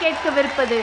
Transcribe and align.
கேட்கவிருப்பது 0.00 0.78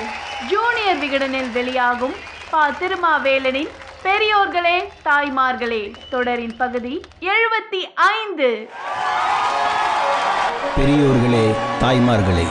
ஜூனியர் 0.49 0.99
விகடனில் 0.99 1.51
வெளியாகும் 1.51 2.15
பா 2.49 2.69
திருமாவேலனின் 2.79 3.71
பெரியோர்களே 4.03 4.77
தாய்மார்களே 5.03 5.81
தொடரின் 6.09 6.55
பகுதி 6.57 6.93
எழுபத்தி 7.29 7.81
ஐந்து. 8.09 8.49
பெரியோர்களே 10.75 11.45
தாய்மார்களே 11.81 12.45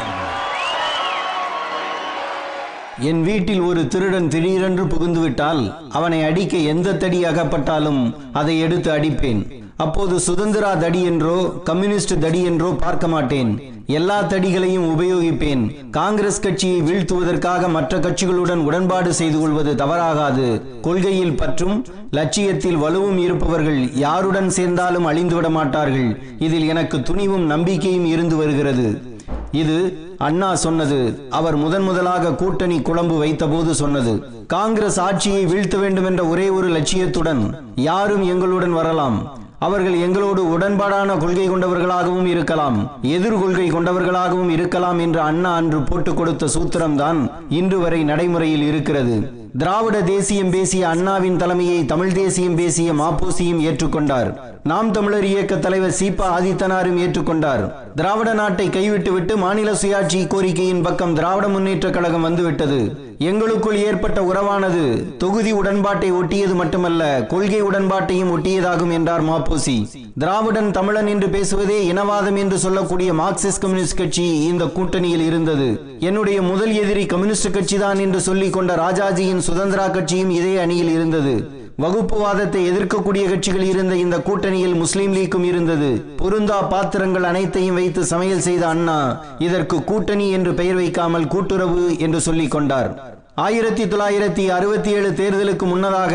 என் 3.01 3.23
வீட்டில் 3.23 3.61
ஒரு 3.61 3.89
திருடன் 3.89 4.29
திடீரென்று 4.29 4.85
புகுந்துவிட்டால் 4.85 5.75
அவனை 5.89 6.23
அடிக்க 6.23 6.57
எந்த 6.57 6.95
தடி 6.95 7.25
அகப்பட்டாலும் 7.25 8.15
அதை 8.33 8.61
எடுத்து 8.61 8.91
அடிப்பேன். 8.91 9.65
அப்போது 9.77 10.21
சுதந்திரா 10.21 10.79
தடி 10.79 11.03
என்றோ 11.03 11.35
கம்யூனிஸ்ட் 11.65 12.19
தடி 12.19 12.43
என்றோ 12.43 12.69
பார்க்க 12.85 13.09
மாட்டேன். 13.09 13.51
எல்லா 13.87 14.23
தடிகளையும் 14.23 14.87
உபயோகிப்பேன். 14.95 15.91
காங்கிரஸ் 15.91 16.41
கட்சியை 16.41 16.81
வீழ்த்துவதற்காக 16.83 17.69
மற்ற 17.69 17.99
கட்சிகளுடன் 17.99 18.63
உடன்பாடு 18.69 19.15
செய்து 19.15 19.41
கொள்வது 19.41 19.75
தவறாகாது. 19.75 20.63
கொள்கையில் 20.81 21.37
பற்றும் 21.37 21.87
லட்சியத்தில் 22.11 22.83
வலுவும் 22.85 23.19
இருப்பவர்கள் 23.19 23.93
யாருடன் 23.95 24.51
சேர்ந்தாலும் 24.51 25.07
அழிந்துவிட 25.07 25.51
மாட்டார்கள். 25.51 26.23
இதில் 26.39 26.67
எனக்கு 26.67 27.03
துணிவும் 27.03 27.47
நம்பிக்கையும் 27.47 28.07
இருந்து 28.07 28.37
வருகிறது. 28.37 29.16
இது 29.53 29.99
அண்ணா 30.19 30.55
சொன்னது. 30.55 31.21
அவர் 31.31 31.57
முதன் 31.57 31.83
முதலாக 31.83 32.35
கூட்டணி 32.35 32.83
குழம்பு 32.83 33.25
வைத்தபோது 33.25 33.71
சொன்னது. 33.71 34.25
காங்கிரஸ் 34.47 35.01
ஆட்சியை 35.01 35.45
வீழ்த்த 35.45 35.77
வேண்டும் 35.77 36.05
என்ற 36.05 36.25
ஒரே 36.25 36.49
ஒரு 36.49 36.69
லட்சியத்துடன் 36.69 37.55
யாரும் 37.75 38.23
எங்களுடன் 38.23 38.73
வரலாம். 38.73 39.45
அவர்கள் 39.59 40.01
எங்களோடு 40.01 40.59
உடன்பாடான 40.59 41.19
கொள்கை 41.19 41.51
கொண்டவர்களாகவும் 41.51 42.27
இருக்கலாம். 42.27 42.93
எதிர்கொள்கை 43.03 43.71
கொண்டவர்களாகவும் 43.71 44.49
இருக்கலாம் 44.49 44.99
என்று 44.99 45.21
அண்ணா 45.21 45.55
அன்று 45.55 45.83
போட்டுக் 45.83 46.17
கொடுத்த 46.17 46.47
சூத்திரம்தான் 46.47 47.31
இன்று 47.49 47.79
வரை 47.79 48.05
நடைமுறையில் 48.05 48.63
இருக்கிறது. 48.63 49.33
திராவிட 49.59 50.03
தேசியம் 50.03 50.51
பேசிய 50.51 50.89
அண்ணாவின் 50.89 51.37
தலைமையை 51.37 51.85
தமிழ் 51.85 52.13
தேசியம் 52.13 52.55
பேசிய 52.55 52.93
மாப்போசியும் 52.93 53.61
ஏற்றுக்கொண்டார். 53.61 54.37
நாம் 54.71 54.91
தமிழர் 54.91 55.25
இயக்க 55.25 55.55
தலைவர் 55.57 55.95
சீபா 55.99 56.27
ஆதித்தனாரும் 56.37 57.01
ஏற்றுக்கொண்டார். 57.03 57.63
திராவிட 57.95 58.35
நாட்டை 58.35 58.69
கைவிட்டுவிட்டு 58.69 59.37
மாநில 59.37 59.73
சுயாட்சி 59.73 60.21
கோரிக்கையின் 60.27 60.83
பக்கம் 60.83 61.13
திராவிட 61.15 61.49
முன்னேற்ற 61.49 61.91
கழகம் 61.91 62.23
வந்துவிட்டது. 62.23 62.79
எங்களுக்குள் 63.19 63.77
ஏற்பட்ட 63.77 64.25
உறவானது 64.25 64.83
தொகுதி 65.19 65.53
உடன்பாட்டை 65.53 66.13
ஒட்டியது 66.13 66.55
மட்டுமல்ல 66.55 67.03
கொள்கை 67.33 67.61
உடன்பாட்டையும் 67.63 68.33
ஒட்டியதாகும் 68.37 68.93
என்றார் 68.93 69.25
மாப்போசி. 69.25 69.77
திராவிடன் 70.19 70.71
தமிழன் 70.71 71.07
என்று 71.07 71.29
பேசுவதே 71.29 71.79
இனவாதம் 71.93 72.37
என்று 72.37 72.59
சொல்லக்கூடிய 72.59 73.13
மார்க்சிஸ்ட் 73.13 73.61
கம்யூனிஸ்ட் 73.61 73.99
கட்சி 73.99 74.27
இந்த 74.45 74.65
கூட்டணியில் 74.65 75.27
இருந்தது. 75.27 75.69
என்னுடைய 76.01 76.43
முதல் 76.43 76.73
எதிரி 76.73 77.07
கம்யூனிஸ்ட் 77.07 77.55
கட்சிதான் 77.59 78.01
என்று 78.07 78.21
சொல்லிக் 78.21 78.53
கொண்ட 78.53 78.75
ராஜாஜியின் 78.75 79.47
சுதந்திரா 79.51 79.91
கட்சியும் 79.91 80.31
இதே 80.31 80.57
அணியில் 80.57 80.91
இருந்தது. 80.91 81.65
வகுப்புவாதத்தை 81.83 82.61
எதிர்க்கக்கூடிய 82.69 83.25
கட்சிகள் 83.31 83.63
இருந்த 83.63 83.97
இந்த 83.97 84.17
கூட்டணியில் 84.19 84.75
முஸ்லீம் 84.75 85.15
லீக்கும் 85.15 85.43
இருந்தது. 85.43 85.91
பொருந்தா 86.17 86.63
பாத்திரங்கள் 86.63 87.23
அனைத்தையும் 87.23 87.75
வைத்து 87.75 88.05
சமையல் 88.05 88.41
செய்த 88.41 88.69
அண்ணா 88.69 88.99
இதற்கு 89.39 89.85
கூட்டணி 89.85 90.31
என்று 90.31 90.55
பெயர் 90.55 90.75
வைக்காமல் 90.75 91.27
கூட்டுறவு 91.27 91.99
என்று 91.99 92.21
சொல்லிக் 92.21 92.51
கொண்டார். 92.51 92.91
ஆயிரத்தி 93.35 93.85
தொள்ளாயிரத்தி 93.85 94.49
அறுபத்தி 94.49 94.91
ஏழு 94.91 95.11
தேர்தலுக்கு 95.11 95.67
முன்னதாக 95.67 96.15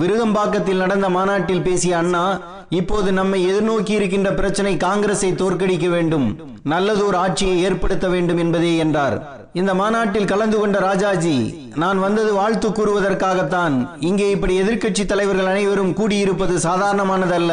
விருகம்பாக்கத்தில் 0.00 0.82
நடந்த 0.84 1.08
மாநாட்டில் 1.08 1.62
பேசிய 1.62 1.96
அண்ணா 1.96 2.40
இப்போது 2.68 3.12
நம்மை 3.12 3.52
எதிர்நோக்கி 3.52 3.90
இருக்கின்ற 3.90 4.32
பிரச்சனை 4.32 4.76
காங்கிரஸை 4.76 5.32
தோற்கடிக்க 5.32 5.88
வேண்டும். 5.88 6.26
நல்லதோர் 6.64 7.14
ஆட்சியை 7.14 7.62
ஏற்படுத்த 7.62 8.08
வேண்டும் 8.08 8.36
என்பதே 8.36 8.76
என்றார். 8.76 9.35
இந்த 9.60 9.72
மாநாட்டில் 9.74 10.30
கலந்து 10.30 10.56
கொண்ட 10.58 10.78
ராஜாஜி 10.78 11.36
நான் 11.82 11.98
வந்தது 11.98 12.32
வாழ்த்து 12.34 12.68
கூறுவதற்காகத்தான். 12.68 13.74
இங்கே 14.00 14.26
இப்படி 14.30 14.54
எதிர்க்கட்சி 14.62 15.04
தலைவர்கள் 15.06 15.50
அனைவரும் 15.52 15.92
கூடியிருப்பது 15.96 16.54
சாதாரணமானதல்ல. 16.66 17.52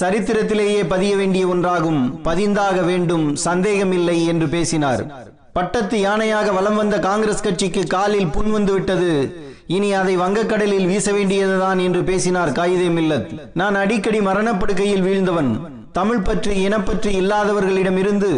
சரித்திரத்திலேயே 0.00 0.82
பதிய 0.88 1.16
வேண்டிய 1.16 1.46
ஒன்றாகும். 1.46 2.02
பதிந்தாக 2.28 2.84
வேண்டும் 2.84 3.26
சந்தேகமில்லை 3.36 4.16
என்று 4.26 4.48
பேசினார். 4.48 5.02
பட்டத்து 5.52 5.98
யானையாக 5.98 6.54
வலம் 6.54 6.76
வந்த 6.76 6.98
காங்கிரஸ் 6.98 7.42
கட்சிக்கு 7.42 7.84
காலில் 7.86 8.32
புண் 8.36 8.50
வந்து 8.50 8.72
விட்டது. 8.72 9.12
இனி 9.66 9.92
அதை 9.92 10.16
வங்கக்கடலில் 10.18 10.86
வீச 10.86 11.12
வேண்டியதுதான் 11.12 11.78
என்று 11.78 12.02
பேசினார் 12.04 12.56
காயிதே 12.58 12.88
மில்லத். 12.98 13.28
நான் 13.54 13.74
அடிக்கடி 13.74 14.20
மரணப்படுக்கையில் 14.20 15.06
வீழ்ந்தவன். 15.08 15.52
தமிழ் 15.92 16.26
பற்றி 16.26 16.54
இனப்பற்றி 16.62 17.10
இல்லாதவர்களிடம் 17.20 17.98
இருந்து 17.98 18.32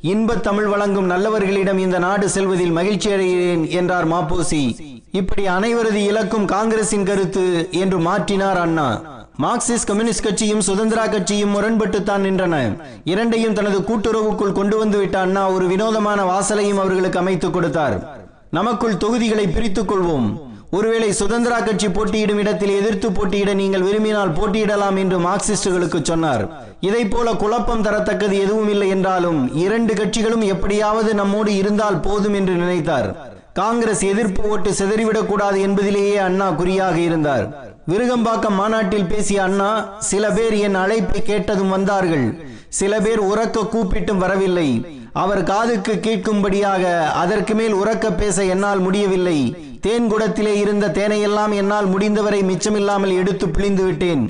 இன்பத் 0.00 0.42
தமிழ் 0.42 0.64
வழங்கும் 0.64 1.10
நல்லவர்களிடம் 1.10 1.78
இந்த 1.78 1.98
நாடு 1.98 2.28
செல்வதில் 2.28 2.70
மகிழ்ச்சி 2.70 3.10
அடைகிறேன் 3.10 3.68
என்றார் 3.68 4.08
மாப்போசி. 4.08 4.76
இப்படி 5.12 5.48
அனைவரது 5.48 5.94
இலக்கும் 5.94 6.44
காங்கிரசின் 6.44 7.04
கருத்து 7.04 7.68
என்று 7.70 7.98
மாற்றினார் 7.98 8.56
அண்ணா. 8.56 9.02
மார்க்சிஸ்ட் 9.42 9.86
கம்யூனிஸ்ட் 9.86 10.22
கட்சியும் 10.22 10.60
சுதந்திரா 10.60 11.10
கட்சியும் 11.10 11.54
முரண்பட்டுத்தான் 11.54 12.22
நின்றன. 12.22 12.80
இரண்டையும் 13.04 13.52
தனது 13.52 13.78
கூட்டுறவுக்குள் 13.78 14.52
கொண்டு 14.52 14.78
வந்து 14.78 14.98
விட்ட 14.98 15.20
அண்ணா 15.20 15.50
ஒரு 15.50 15.66
வினோதமான 15.66 16.22
வாசலையும் 16.22 16.78
அவர்களுக்கு 16.78 17.18
அமைத்துக் 17.18 17.52
கொடுத்தார். 17.52 18.16
நமக்குள் 18.50 18.96
தொகுதிகளை 18.96 19.46
பிரித்துக் 19.48 19.92
கொள்வோம். 19.92 20.47
ஒருவேளை 20.70 21.10
சுதந்திரா 21.10 21.64
கட்சி 21.64 21.88
போட்டியிடும் 21.88 22.38
இடத்தில் 22.38 22.78
எதிர்த்து 22.80 23.12
போட்டியிட 23.12 23.54
நீங்கள் 23.54 23.82
விரும்பினால் 23.82 24.32
போட்டியிடலாம் 24.32 24.98
என்று 24.98 25.18
மார்க்சிஸ்டுகளுக்கு 25.18 26.02
சொன்னார். 26.02 26.64
இதை 26.80 27.04
போல 27.04 27.32
குழப்பம் 27.32 27.82
தரத்தக்கது 27.82 28.32
எதுவும் 28.32 28.68
இல்லை 28.68 28.88
என்றாலும் 28.88 29.54
இரண்டு 29.54 29.94
கட்சிகளும் 29.94 30.44
எப்படியாவது 30.44 31.14
நம்மோடு 31.14 31.54
இருந்தால் 31.54 32.00
போதும் 32.00 32.34
என்று 32.34 32.54
நினைத்தார். 32.54 33.16
காங்கிரஸ் 33.52 34.02
எதிர்ப்பு 34.02 34.48
ஓட்டு 34.48 34.70
சிதறிவிடக் 34.70 35.26
கூடாது 35.26 35.60
என்பதிலேயே 35.60 36.16
அண்ணா 36.16 36.50
குறியாக 36.50 36.98
இருந்தார். 36.98 37.74
விருகம்பாக்கம் 37.88 38.54
மாநாட்டில் 38.54 39.06
பேசிய 39.06 39.42
அண்ணா 39.42 39.96
சில 39.98 40.30
பேர் 40.30 40.52
என் 40.52 40.74
அழைப்பை 40.74 41.22
கேட்டதும் 41.22 41.68
வந்தார்கள். 41.68 42.44
சில 42.68 43.00
பேர் 43.00 43.22
உறக்க 43.22 43.68
கூப்பிட்டும் 43.72 44.16
வரவில்லை. 44.16 44.86
அவர் 45.12 45.42
காதுக்கு 45.42 45.92
கேட்கும்படியாக 45.92 47.02
அதற்கு 47.02 47.54
மேல் 47.54 47.74
உறக்க 47.74 48.16
பேச 48.16 48.44
என்னால் 48.44 48.78
முடியவில்லை. 48.78 49.56
தேன் 49.84 50.06
குடத்திலே 50.12 50.52
இருந்த 50.62 50.86
தேனையெல்லாம் 50.98 51.52
என்னால் 51.60 51.88
முடிந்தவரை 51.92 52.40
மிச்சமில்லாமல் 52.50 53.16
எடுத்து 53.20 53.46
பிழிந்து 53.48 53.84
விட்டேன். 53.84 54.22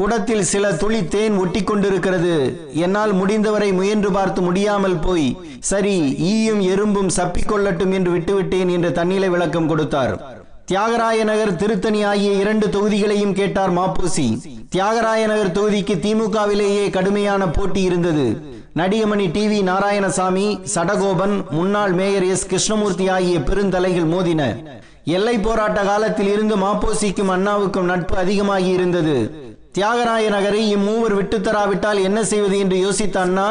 குடத்தில் 0.00 0.44
சில 0.52 0.70
துளி 0.82 1.00
தேன் 1.14 1.34
ஒட்டி 1.42 1.60
கொண்டிருக்கிறது. 1.64 2.36
என்னால் 2.84 3.12
முடிந்தவரை 3.12 3.68
முயன்று 3.72 4.10
பார்த்து 4.12 4.40
முடியாமல் 4.42 4.98
போய் 5.06 5.28
சரி 5.70 5.96
ஈயும் 6.30 6.62
எறும்பும் 6.72 7.10
சப்பிக்கொள்ளட்டும் 7.18 7.92
என்று 7.98 8.12
விட்டுவிட்டேன் 8.16 8.72
என்று 8.76 8.90
தன்னிலை 8.92 9.28
விளக்கம் 9.34 9.68
கொடுத்தார். 9.72 10.14
தியாகராய 10.70 11.24
நகர் 11.30 11.58
திருத்தணி 11.60 12.00
ஆகிய 12.10 12.32
இரண்டு 12.42 12.66
தொகுதிகளையும் 12.76 13.36
கேட்டார் 13.40 13.72
மாப்பூசி. 13.78 14.26
தியாகராய 14.74 15.22
நகர் 15.32 15.54
தொகுதிக்கு 15.58 15.94
திமுகவிலேயே 16.04 16.84
கடுமையான 16.96 17.48
போட்டி 17.56 17.82
இருந்தது. 17.82 18.26
நடிகமணி 18.80 19.26
டி 19.34 19.42
வி 19.50 19.58
நாராயணசாமி 19.68 20.46
சடகோபன் 20.74 21.36
முன்னாள் 21.56 21.92
மேயர் 21.98 22.26
எஸ் 22.34 22.48
கிருஷ்ணமூர்த்தி 22.52 23.06
ஆகிய 23.16 23.38
பெருந்தலைகள் 23.50 24.08
மோதின. 24.14 24.42
எல்லை 25.16 25.34
போராட்ட 25.38 25.80
காலத்தில் 25.88 26.30
இருந்து 26.34 26.54
மாப்போசிக்கும் 26.56 27.32
அண்ணாவுக்கும் 27.34 27.90
நட்பு 27.92 28.14
அதிகமாகி 28.22 28.70
இருந்தது. 28.76 29.16
தியாகராய 29.76 30.24
நகரை 30.34 30.62
இம்மூவர் 30.74 31.14
விட்டுத்தராவிட்டால் 31.18 32.00
என்ன 32.08 32.18
செய்வது 32.30 32.56
என்று 32.64 32.76
யோசித்த 32.84 33.16
அண்ணா 33.24 33.46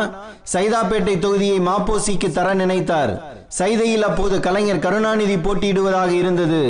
சைதாப்பேட்டை 0.53 1.15
தொகுதியை 1.25 1.59
மாப்போசிக்கு 1.69 2.29
தர 2.37 2.47
நினைத்தார். 2.61 3.13
சைதையில் 3.57 4.05
அப்போது 4.09 4.35
கலைஞர் 4.45 4.83
கருணாநிதி 4.85 5.35
போட்டியிடுவதாக 5.45 6.11
இருந்தது. 6.21 6.61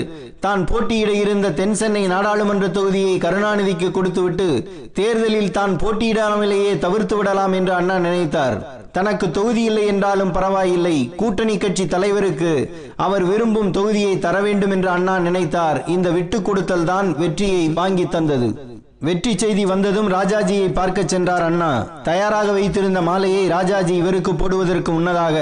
தான் 0.46 0.64
போட்டியிட 0.72 1.12
இருந்த 1.24 1.54
தென் 1.60 1.78
சென்னை 1.82 2.04
நாடாளுமன்ற 2.14 2.68
தொகுதியை 2.78 3.16
கருணாநிதிக்கு 3.26 3.90
கொடுத்துவிட்டு 3.92 4.48
தேர்தலில் 5.00 5.56
தான் 5.60 5.76
போட்டியிடாமலேயே 5.84 6.74
தவிர்த்து 6.86 7.18
விடலாம் 7.18 7.56
என்று 7.60 7.74
அண்ணா 7.80 7.98
நினைத்தார். 8.08 8.58
தனக்கு 8.94 9.32
தொகுதி 9.32 9.64
இல்லை 9.64 9.86
என்றாலும் 9.86 10.32
பரவாயில்லை. 10.32 11.14
கூட்டணி 11.18 11.58
கட்சி 11.58 11.86
தலைவருக்கு 11.88 12.52
அவர் 12.96 13.24
விரும்பும் 13.24 13.72
தொகுதியை 13.72 14.20
தர 14.20 14.42
வேண்டும் 14.42 14.72
என்று 14.72 14.90
அண்ணா 14.90 15.16
நினைத்தார். 15.20 15.80
இந்த 15.88 16.10
விட்டு 16.10 16.42
கொடுத்தல் 16.42 16.84
தான் 16.84 17.18
வெற்றியை 17.18 17.70
வாங்கி 17.70 18.06
தந்தது. 18.08 18.50
வெற்றி 19.06 19.38
செய்தி 19.38 19.66
வந்ததும் 19.66 20.10
ராஜாஜியை 20.10 20.74
பார்க்க 20.74 21.02
சென்றார் 21.04 21.42
அண்ணா. 21.42 21.88
தயாராக 22.04 22.52
வைத்திருந்த 22.52 23.02
மாலையை 23.02 23.48
ராஜாஜி 23.48 23.96
இவருக்கு 23.96 24.36
போடுவதற்கு 24.36 24.92
முன்னதாக 24.92 25.38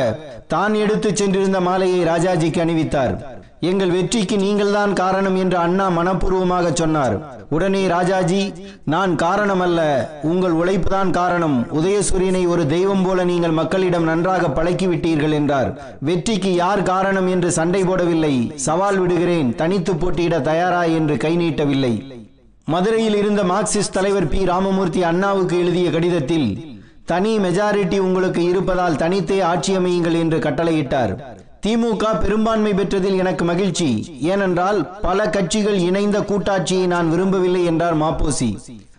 தான் 0.48 0.74
எடுத்து 0.74 1.16
சென்றிருந்த 1.16 1.60
மாலையை 1.62 2.00
ராஜாஜிக்கு 2.06 2.60
அணிவித்தார். 2.64 3.14
எங்கள் 3.60 3.90
வெற்றிக்கு 3.90 4.38
நீங்கள்தான் 4.38 4.94
காரணம் 4.94 5.36
என்று 5.36 5.58
அண்ணா 5.58 5.90
மனப்பூர்வமாக 5.90 6.74
சொன்னார். 6.74 7.16
உடனே 7.50 7.88
ராஜாஜி 7.88 8.54
நான் 8.86 9.16
காரணம் 9.16 9.60
அல்ல 9.60 9.80
உங்கள் 10.22 10.52
உழைப்புதான் 10.52 11.12
காரணம். 11.12 11.68
உதயசூரியனை 11.74 12.48
ஒரு 12.48 12.68
தெய்வம் 12.68 13.04
போல 13.04 13.24
நீங்கள் 13.24 13.52
மக்களிடம் 13.52 14.04
நன்றாக 14.04 14.48
பழக்கிவிட்டீர்கள் 14.48 15.32
என்றார். 15.32 15.98
வெற்றிக்கு 16.00 16.54
யார் 16.56 16.84
காரணம் 16.84 17.28
என்று 17.28 17.52
சண்டை 17.52 17.84
போடவில்லை. 17.84 18.56
சவால் 18.56 18.98
விடுகிறேன். 18.98 19.56
தனித்து 19.56 19.96
போட்டியிட 19.96 20.40
தயாரா 20.40 20.84
என்று 20.84 21.18
கை 21.18 21.36
நீட்டவில்லை. 21.38 22.20
மதுரையில் 22.68 23.16
இருந்த 23.16 23.44
மார்க்சிஸ்ட் 23.44 23.94
தலைவர் 23.94 24.28
பி. 24.28 24.46
ராமமூர்த்தி 24.46 25.04
அண்ணாவுக்கு 25.04 25.60
எழுதிய 25.60 25.90
கடிதத்தில் 25.90 26.80
தனி 27.06 27.38
மெஜாரிட்டி 27.38 27.98
உங்களுக்கு 27.98 28.44
இருப்பதால் 28.44 28.96
தனித்தே 28.96 29.42
ஆட்சி 29.42 29.78
அமையுங்கள் 29.78 30.18
என்று 30.20 30.40
கட்டளையிட்டார். 30.40 31.20
திமுக 31.66 32.22
பெரும்பான்மை 32.22 32.74
பெற்றதில் 32.74 33.18
எனக்கு 33.18 33.46
மகிழ்ச்சி. 33.46 34.20
ஏனென்றால் 34.22 35.00
பல 35.02 35.30
கட்சிகள் 35.30 35.78
இணைந்த 35.78 36.20
கூட்டாட்சியை 36.20 36.86
நான் 36.86 37.10
விரும்பவில்லை 37.10 37.66
என்றார் 37.66 37.98
மாப்போசி. 37.98 38.52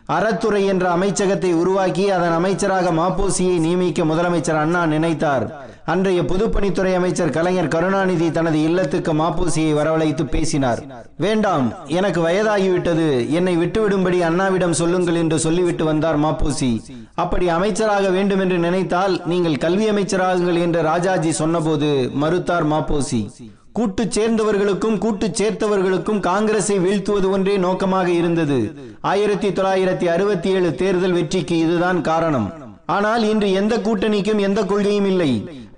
அறத்துறை 0.08 0.66
என்ற 0.66 0.90
அமைச்சகத்தை 0.90 1.52
உருவாக்கி 1.52 2.10
அதன் 2.10 2.32
அமைச்சராக 2.32 2.92
மாப்போசியை 2.92 3.58
நியமிக்க 3.58 4.04
முதலமைச்சர் 4.04 4.62
அண்ணா 4.64 4.86
நினைத்தார். 4.86 5.71
அன்றைய 5.84 6.22
பொதுப்பணித்துறை 6.22 6.94
அமைச்சர் 6.94 7.30
கலைஞர் 7.30 7.68
கருணாநிதி 7.68 8.30
தனது 8.30 8.62
இல்லத்துக்கு 8.62 9.14
மாப்பூசியை 9.14 9.72
வரவழைத்து 9.74 10.24
பேசினார். 10.24 11.06
வேண்டாம் 11.16 11.74
எனக்கு 11.86 12.28
வயதாகிவிட்டது. 12.28 13.28
என்னை 13.28 13.56
விட்டுவிடும்படி 13.56 14.20
அண்ணாவிடம் 14.28 14.70
சொல்லுங்கள் 14.70 15.14
என்று 15.14 15.38
சொல்லிவிட்டு 15.38 15.84
வந்தார் 15.84 16.20
மாப்பூசி. 16.20 16.82
அப்படி 17.14 17.48
அமைச்சராக 17.48 18.08
வேண்டும் 18.08 18.40
என்று 18.40 18.58
நினைத்தால் 18.58 19.22
நீங்கள் 19.24 19.58
கல்வி 19.58 19.90
அமைச்சராகுங்கள் 19.90 20.60
என்று 20.60 20.82
ராஜாஜி 20.82 21.32
சொன்னபோது 21.32 22.10
மறுத்தார் 22.20 22.68
மாப்பூசி. 22.72 23.28
கூட்டு 23.72 24.04
சேர்ந்தவர்களுக்கும் 24.04 24.98
கூட்டு 24.98 25.28
சேர்த்தவர்களுக்கும் 25.28 26.20
காங்கிரஸை 26.20 26.78
வீழ்த்துவது 26.78 27.30
ஒன்றே 27.30 27.56
நோக்கமாக 27.56 28.10
இருந்தது. 28.10 28.74
ஆயிரத்தி 29.00 29.48
தொள்ளாயிரத்தி 29.48 30.04
அறுபத்தி 30.04 30.50
ஏழு 30.50 30.74
தேர்தல் 30.74 31.12
வெற்றிக்கு 31.12 31.58
இதுதான் 31.58 32.00
காரணம். 32.00 32.61
ஆனால் 32.94 33.22
இன்று 33.32 33.48
எந்த 33.60 33.74
கூட்டணிக்கும் 33.86 34.40
எந்த 34.46 34.60
கொள்கையும் 34.70 35.08
இல்லை. 35.10 35.30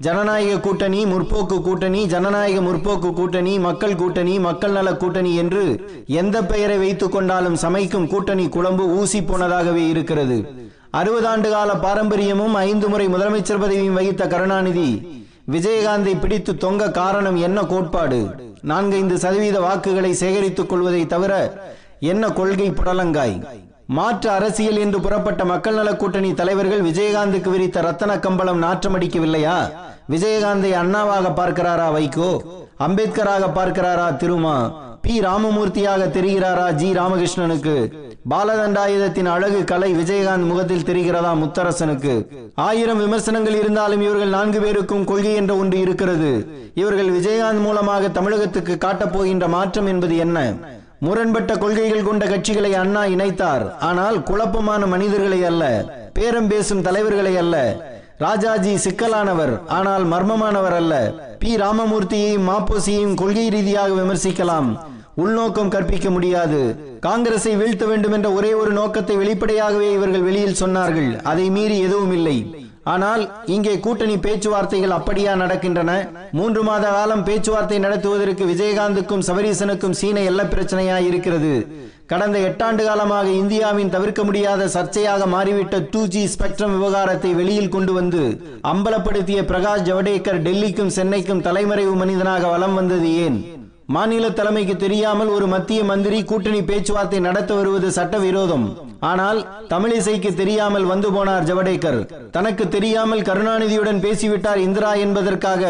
ஜனநாயக 0.04 0.54
கூட்டணி 0.66 1.00
முற்போக்கு 1.12 1.56
கூட்டணி 1.66 2.00
ஜனநாயக 2.12 2.60
முற்போக்கு 2.68 3.10
கூட்டணி 3.18 3.52
மக்கள் 3.66 3.96
கூட்டணி 4.00 4.34
மக்கள் 4.46 4.76
நல 4.76 4.88
கூட்டணி 5.02 5.32
என்று 5.42 5.64
எந்த 6.20 6.36
பெயரை 6.50 6.78
வைத்துக் 6.84 7.14
கொண்டாலும் 7.14 7.60
சமைக்கும் 7.64 8.08
கூட்டணி 8.12 8.46
குழம்பு 8.56 8.86
ஊசி 8.98 9.20
போனதாகவே 9.20 9.84
இருக்கிறது. 9.92 10.38
அறுபது 11.00 11.28
ஆண்டு 11.28 11.48
கால 11.50 11.70
பாரம்பரியமும் 11.84 12.56
ஐந்து 12.68 12.88
முறை 12.88 13.06
முதலமைச்சர் 13.14 13.62
பதவியும் 13.62 13.98
வகித்த 13.98 14.22
கருணாநிதி 14.32 14.88
விஜயகாந்தை 15.54 16.12
பிடித்து 16.20 16.52
தொங்க 16.64 16.90
காரணம் 17.00 17.38
என்ன 17.46 17.58
கோட்பாடு? 17.72 18.20
நான்கைந்து 18.70 19.16
சதவீத 19.24 19.56
வாக்குகளை 19.66 20.12
சேகரித்துக் 20.20 20.70
கொள்வதை 20.70 21.02
தவிர 21.06 21.32
என்ன 22.12 22.24
கொள்கை 22.38 22.68
புடலங்காய்? 22.70 23.36
மாற்று 23.86 24.30
அரசியல் 24.30 24.76
என்று 24.76 25.00
புறப்பட்ட 25.00 25.44
மக்கள் 25.44 25.74
நல 25.74 25.96
கூட்டணி 25.96 26.34
தலைவர்கள் 26.34 26.82
விஜயகாந்துக்கு 26.82 27.50
விரித்த 27.50 27.82
ரத்தன 27.82 28.18
கம்பளம் 28.18 28.62
நாற்றமடிக்கவில்லையா? 28.62 29.70
விஜயகாந்தை 30.10 30.70
அண்ணாவாக 30.72 31.32
பார்க்கிறாரா 31.34 31.92
வைகோ? 31.92 32.42
அம்பேத்கராக 32.78 33.50
பார்க்கிறாரா 33.54 34.16
திருமா? 34.16 34.72
பி. 35.02 35.20
ராமமூர்த்தியாக 35.20 36.10
தெரிகிறாரா 36.10 36.72
ஜி. 36.72 36.92
ராமகிருஷ்ணனுக்கு? 36.92 37.92
பாலதண்டாயுதத்தின் 38.30 39.24
அழகு 39.24 39.64
கலை 39.64 39.94
விஜயகாந்த் 39.94 40.46
முகத்தில் 40.46 40.82
தெரிகிறதா 40.82 41.32
முத்தரசனுக்கு? 41.34 42.26
ஆயிரம் 42.54 42.98
விமர்சனங்கள் 42.98 43.54
இருந்தாலும் 43.54 44.00
இவர்கள் 44.00 44.28
நான்கு 44.28 44.60
பேருக்கும் 44.60 45.04
கொள்கை 45.04 45.34
என்ற 45.34 45.56
ஒன்று 45.56 45.80
இருக்கிறது. 45.80 46.48
இவர்கள் 46.74 47.20
விஜயகாந்த் 47.20 47.60
மூலமாக 47.60 48.08
தமிழகத்துக்கு 48.08 48.78
காட்டப் 48.78 49.12
போகின்ற 49.12 49.48
மாற்றம் 49.48 49.86
என்பது 49.86 50.16
என்ன? 50.16 50.54
முரண்பட்ட 50.98 51.56
கொள்கைகள் 51.56 52.02
கொண்ட 52.02 52.26
கட்சிகளை 52.26 52.72
அண்ணா 52.72 53.04
இணைத்தார். 53.04 53.76
ஆனால் 53.78 54.22
குழப்பமான 54.22 54.86
மனிதர்களை 54.86 55.44
அல்ல 55.44 55.64
பேரம் 56.12 56.48
பேசும் 56.48 56.82
தலைவர்களை 56.82 57.36
அல்ல 57.36 57.76
ராஜாஜி 58.18 58.76
சிக்கலானவர் 58.76 59.66
ஆனால் 59.66 60.04
மர்மமானவர் 60.06 60.74
அல்ல. 60.74 61.14
பி. 61.38 61.56
ராமமூர்த்தியையும் 61.56 62.48
மாப்போசியையும் 62.50 63.14
கொள்கை 63.14 63.48
ரீதியாக 63.48 63.88
விமர்சிக்கலாம். 63.88 64.76
உள்நோக்கம் 65.14 65.68
கற்பிக்க 65.68 66.10
முடியாது. 66.10 66.76
காங்கிரஸை 67.00 67.56
வீழ்த்த 67.56 67.86
வேண்டும் 67.86 68.12
என்ற 68.12 68.32
ஒரே 68.32 68.54
ஒரு 68.54 68.72
நோக்கத்தை 68.72 69.16
வெளிப்படையாகவே 69.16 69.92
இவர்கள் 69.92 70.22
வெளியில் 70.22 70.60
சொன்னார்கள். 70.60 71.22
அதை 71.22 71.50
மீறி 71.50 71.78
எதுவும் 71.78 72.12
இல்லை. 72.12 72.63
ஆனால் 72.84 73.22
இங்கே 73.46 73.80
கூட்டணி 73.80 74.16
பேச்சுவார்த்தைகள் 74.16 74.94
அப்படியா 74.96 75.34
நடக்கின்றன? 75.34 75.90
மூன்று 76.32 76.62
மாத 76.62 76.90
காலம் 76.90 77.24
பேச்சுவார்த்தை 77.28 77.78
நடத்துவதற்கு 77.78 78.44
விஜயகாந்துக்கும் 78.44 79.24
சபரீசனுக்கும் 79.28 79.96
சீன 80.00 80.20
எல்ல 80.20 80.42
பிரச்சனையா 80.44 80.98
இருக்கிறது? 81.08 81.52
கடந்த 82.06 82.38
எட்டாண்டு 82.38 82.84
காலமாக 82.84 83.28
இந்தியாவின் 83.28 83.92
தவிர்க்க 83.94 84.24
முடியாத 84.24 84.68
சர்ச்சையாக 84.68 85.26
மாறிவிட்ட 85.26 85.78
டூ 85.92 86.06
ஜி 86.06 86.22
ஸ்பெக்ட்ரம் 86.26 86.74
விவகாரத்தை 86.76 87.34
வெளியில் 87.34 87.74
கொண்டு 87.76 87.92
வந்து 87.92 88.22
அம்பலப்படுத்திய 88.72 89.42
பிரகாஷ் 89.42 89.86
ஜவடேகர் 89.90 90.42
டெல்லிக்கும் 90.48 90.94
சென்னைக்கும் 90.98 91.44
தலைமறைவு 91.48 91.94
மனிதனாக 91.94 92.46
வலம் 92.46 92.74
வந்தது 92.74 93.10
ஏன்? 93.26 93.38
மாநில 93.86 94.30
தலைமைக்கு 94.30 94.76
தெரியாமல் 94.76 95.28
ஒரு 95.28 95.46
மத்திய 95.46 95.80
மந்திரி 95.84 96.24
கூட்டணி 96.24 96.62
பேச்சுவார்த்தை 96.62 97.18
நடத்த 97.20 97.54
வருவது 97.54 97.88
சட்டவிரோதம். 97.92 98.66
ஆனால் 99.10 99.40
தமிழிசைக்கு 99.72 100.30
தெரியாமல் 100.34 100.86
வந்து 100.92 101.08
போனார் 101.14 101.46
ஜவடேகர். 101.50 102.00
தனக்கு 102.36 102.64
தெரியாமல் 102.68 103.26
கருணாநிதியுடன் 103.28 104.00
பேசிவிட்டார் 104.04 104.60
இந்திரா 104.66 104.92
என்பதற்காக 105.04 105.62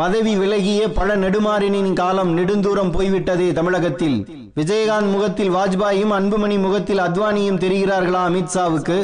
பதவி 0.00 0.32
விலகிய 0.36 0.80
பல 0.98 1.16
நெடுமாறினின் 1.16 1.92
காலம் 1.92 2.32
நெடுந்தூரம் 2.38 2.92
போய்விட்டதே 2.96 3.48
தமிழகத்தில். 3.52 4.18
விஜயகாந்த் 4.58 5.12
முகத்தில் 5.14 5.54
வாஜ்பாயும் 5.54 6.12
அன்புமணி 6.18 6.56
முகத்தில் 6.64 7.02
அத்வானியும் 7.06 7.60
தெரிகிறார்களா 7.64 8.20
அமித்ஷாவுக்கு 8.28 8.98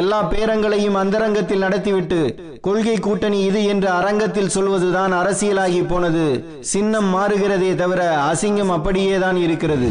எல்லா 0.00 0.18
பேரங்களையும் 0.32 0.98
அந்தரங்கத்தில் 1.02 1.64
நடத்திவிட்டு 1.66 2.20
கொள்கை 2.60 2.96
கூட்டணி 2.98 3.40
இது 3.44 3.62
என்று 3.64 3.88
அரங்கத்தில் 3.98 4.52
சொல்வதுதான் 4.56 5.14
அரசியலாகி 5.20 5.82
போனது. 5.88 6.26
சின்னம் 6.72 7.10
மாறுகிறதே 7.14 7.72
தவிர 7.74 8.02
அசிங்கம் 8.32 8.74
அப்படியேதான் 8.78 9.40
இருக்கிறது. 9.46 9.90